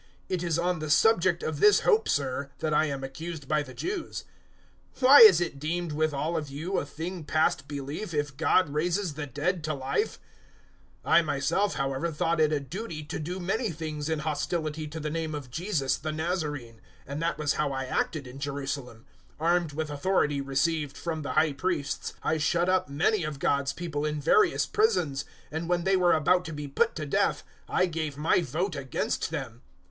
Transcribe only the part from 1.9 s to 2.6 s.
Sir,